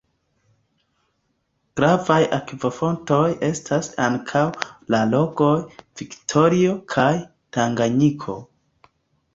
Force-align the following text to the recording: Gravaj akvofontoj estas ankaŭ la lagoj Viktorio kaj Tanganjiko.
Gravaj 1.81 2.17
akvofontoj 2.37 3.21
estas 3.49 3.91
ankaŭ 4.09 4.43
la 4.95 5.03
lagoj 5.13 5.53
Viktorio 6.03 6.77
kaj 6.97 7.09
Tanganjiko. 7.59 8.43